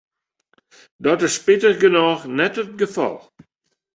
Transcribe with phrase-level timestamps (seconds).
[1.05, 3.15] Dat is spitich genôch net it gefal.